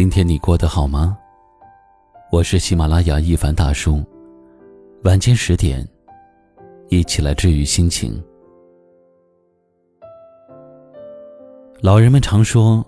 [0.00, 1.14] 今天你过得好吗？
[2.32, 4.02] 我是喜马拉雅一凡大叔，
[5.04, 5.86] 晚间十点，
[6.88, 8.18] 一起来治愈心情。
[11.82, 12.82] 老人们常说，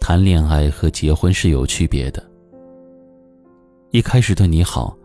[0.00, 2.26] 谈恋爱和结婚是有区别的。
[3.90, 4.96] 一开始对你好，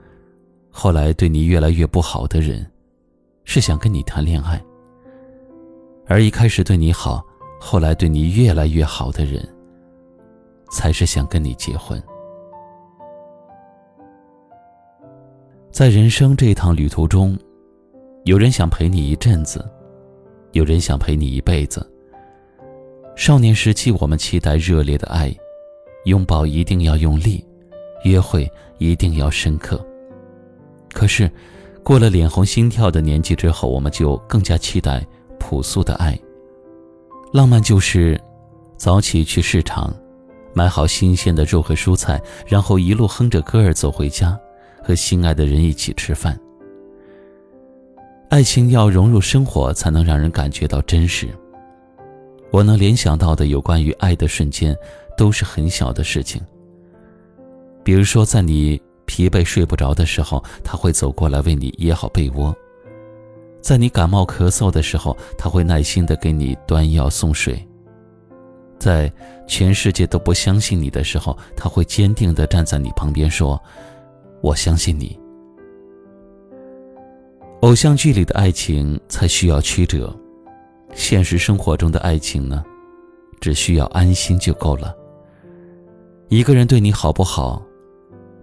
[0.71, 2.65] 后来对你越来越不好的人，
[3.43, 4.57] 是想跟你谈恋爱；
[6.07, 7.21] 而一开始对你好，
[7.60, 9.46] 后来对你越来越好的人，
[10.71, 12.01] 才是想跟你结婚。
[15.71, 17.38] 在人生这一趟旅途中，
[18.24, 19.64] 有人想陪你一阵子，
[20.54, 21.86] 有人想陪你一辈子。
[23.15, 25.36] 少年时期，我们期待热烈的爱，
[26.05, 27.46] 拥抱一定要用力，
[28.04, 29.86] 约会一定要深刻。
[30.93, 31.29] 可是，
[31.83, 35.05] 过了脸红心跳的年纪之后，我们就更加期待
[35.39, 36.17] 朴素的爱。
[37.33, 38.19] 浪漫就是
[38.77, 39.93] 早起去市场。
[40.56, 44.39] 买好新鲜的肉和蔬菜，然后一路哼着歌儿走回家，
[44.81, 46.39] 和心爱的人一起吃饭。
[48.30, 51.28] 爱情要融入生活，才能让人感觉到真实。
[52.52, 54.73] 我能联想到的有关于爱的瞬间，
[55.17, 56.42] 都是很小的事情。
[57.83, 62.53] 比如说，在你疲惫睡不着的时候，他会走过来为你掖好被窝；
[63.61, 67.61] 在你感冒咳嗽的时候，他会耐心的给你端药送水。
[68.86, 69.11] 在
[69.47, 73.59] 全世界都不相信你的时候，他会坚定的站在你旁边说
[74.42, 75.19] ：“我相信你。”
[77.61, 80.16] 偶像剧里的爱情才需要曲折，
[80.94, 82.64] 现实生活中的爱情呢，
[83.42, 84.95] 只需要安心就够了。
[86.30, 87.59] 一个人对你好不好，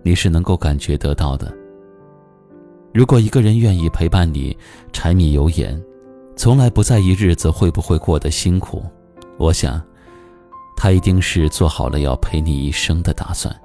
[0.03, 1.57] 你是能够感觉得到的。
[2.93, 4.57] 如果一个人愿意陪伴你，
[4.93, 5.81] 柴米油盐，
[6.35, 8.83] 从来不在意日子会不会过得辛苦，
[9.39, 9.81] 我想。
[10.83, 13.57] 他一定是做好了要陪你一生的打算。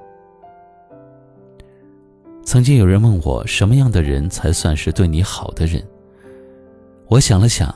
[2.44, 5.84] 曾经有人问我，什么样的人才算是对你好的人？
[7.08, 7.76] 我想了想，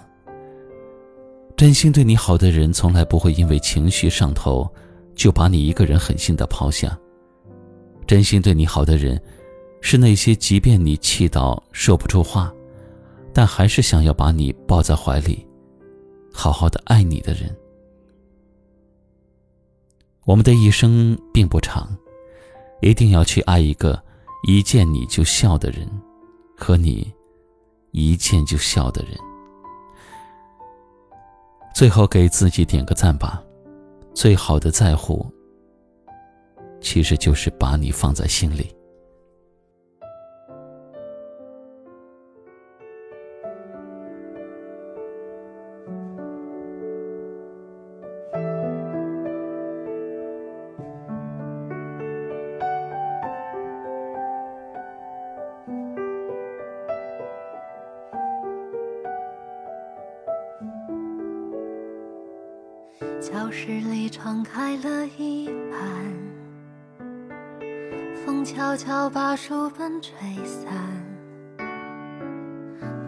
[1.57, 4.71] 真心对你好的人，从来不会因为情绪上头，
[5.15, 6.95] 就把你一个人狠心的抛下。
[8.05, 9.19] 真心对你好的人，
[9.81, 12.53] 是那些即便你气到说不出话，
[13.33, 15.43] 但还是想要把你抱在怀里，
[16.31, 17.49] 好好的爱你的人。
[20.25, 21.89] 我们的一生并不长，
[22.81, 24.01] 一定要去爱一个
[24.47, 25.89] 一见你就笑的人，
[26.55, 27.11] 和你
[27.91, 29.17] 一见就笑的人。
[31.73, 33.41] 最后给自己点个赞吧，
[34.13, 35.25] 最好的在乎，
[36.81, 38.71] 其实就是把你放在心里。
[63.21, 65.79] 教室里窗开了一半，
[68.25, 70.11] 风悄悄把书本吹
[70.43, 70.73] 散。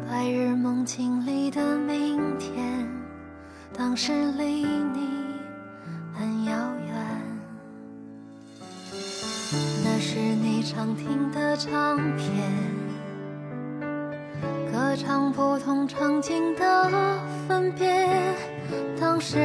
[0.08, 2.88] 白日梦境里的明天，
[3.76, 5.10] 当时离你
[6.14, 6.54] 很遥
[6.86, 7.22] 远。
[9.84, 12.30] 那是你常听的唱片，
[14.94, 18.08] 歌唱不同场景的分别。
[19.02, 19.40] 当时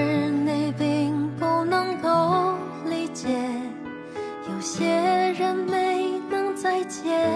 [0.44, 2.54] 你并不能够
[2.84, 3.30] 理解，
[4.46, 4.84] 有些
[5.38, 7.30] 人没能再见。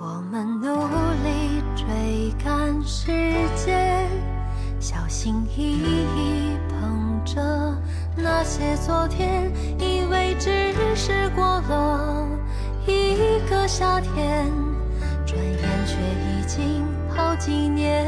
[0.00, 0.76] 我们努
[1.24, 3.10] 力追赶时
[3.56, 4.06] 间，
[4.78, 7.42] 小心翼翼捧着
[8.16, 12.28] 那些昨天，以为只是过了
[12.90, 14.50] 一个夏天，
[15.24, 16.84] 转眼却已经。
[17.14, 18.06] 好几年，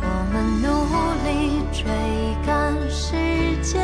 [0.00, 0.66] 我们努
[1.24, 1.84] 力追
[2.44, 3.14] 赶时
[3.62, 3.80] 间，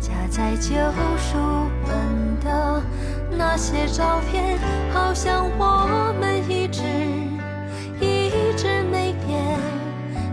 [0.00, 0.74] 夹在旧
[1.16, 1.38] 书
[1.86, 2.82] 本的
[3.30, 4.58] 那些照片，
[4.92, 6.82] 好像我们一直
[8.00, 9.58] 一直没变，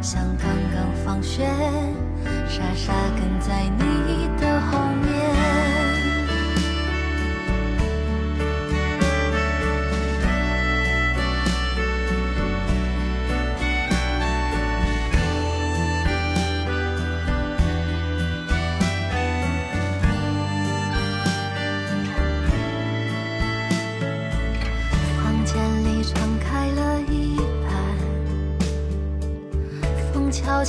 [0.01, 1.45] 像刚刚放学，
[2.49, 3.30] 傻傻跟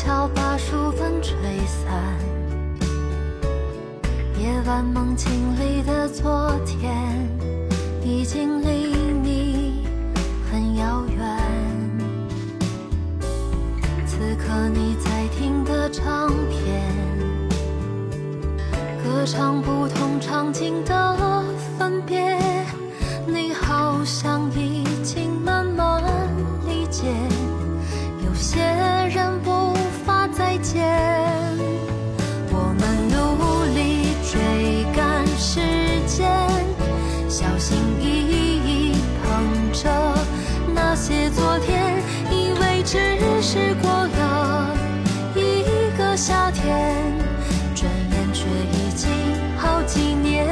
[0.04, 2.18] 悄把书本吹散。
[4.36, 6.92] 夜晚梦境里的昨天，
[8.02, 9.86] 已经离你
[10.50, 11.38] 很遥远。
[14.04, 16.82] 此刻你在听的唱片，
[19.04, 21.44] 歌唱不同场景的
[21.78, 22.36] 分别。
[23.24, 24.82] 你好像已
[46.16, 46.94] 夏天
[47.74, 49.10] 转眼却已经
[49.56, 50.46] 好几年。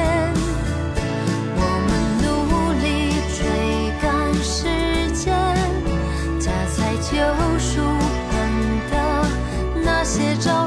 [1.55, 1.91] 我们
[2.23, 3.39] 努力追
[4.01, 4.65] 赶时
[5.13, 5.35] 间
[6.41, 7.13] 夹在旧
[7.59, 7.83] 书
[8.31, 8.35] 本
[8.91, 8.95] 的
[9.85, 10.60] 那些照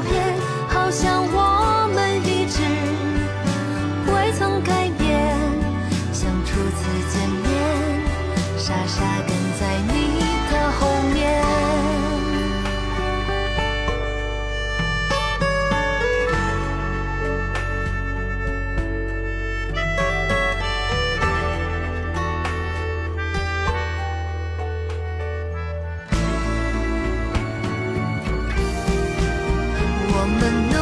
[30.24, 30.40] 我们
[30.72, 30.76] 努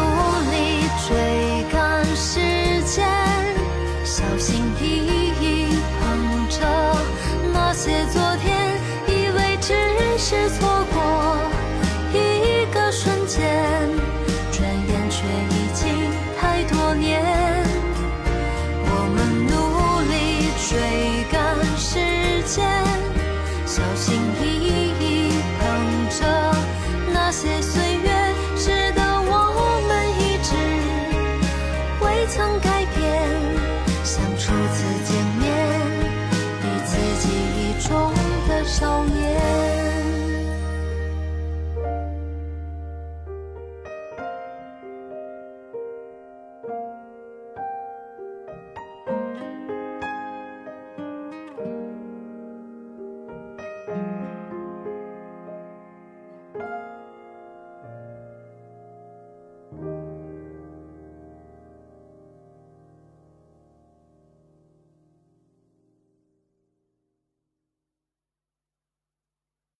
[0.53, 0.55] 力
[1.09, 1.11] 追
[1.73, 2.39] 赶时
[2.85, 3.05] 间，
[4.05, 4.85] 小心翼
[5.41, 5.43] 翼
[5.99, 6.61] 捧着
[7.53, 8.79] 那些昨天，
[9.09, 9.75] 以为只
[10.17, 11.41] 是错过
[12.15, 13.43] 一个瞬间，
[14.53, 15.91] 转眼却已经
[16.41, 17.21] 太多年。
[18.87, 19.19] 我们
[19.50, 19.53] 努
[20.09, 21.99] 力追赶时
[22.47, 22.65] 间，
[23.67, 24.45] 小心翼
[25.00, 26.55] 翼捧着
[27.12, 27.81] 那些。
[38.82, 39.22] 少年。